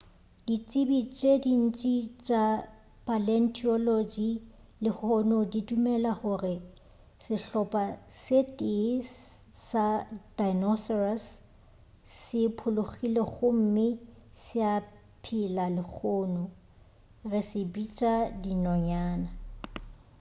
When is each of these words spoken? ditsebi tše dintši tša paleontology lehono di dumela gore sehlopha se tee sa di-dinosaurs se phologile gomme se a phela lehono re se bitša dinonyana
ditsebi 0.45 0.99
tše 1.17 1.33
dintši 1.43 1.95
tša 2.25 2.43
paleontology 3.07 4.31
lehono 4.83 5.39
di 5.51 5.59
dumela 5.67 6.11
gore 6.21 6.55
sehlopha 7.25 7.85
se 8.21 8.39
tee 8.57 8.91
sa 9.67 9.85
di-dinosaurs 10.07 11.25
se 12.19 12.39
phologile 12.57 13.21
gomme 13.33 13.87
se 14.43 14.59
a 14.75 14.77
phela 15.23 15.65
lehono 15.77 16.43
re 17.31 17.41
se 17.49 17.61
bitša 17.73 18.13
dinonyana 18.43 19.29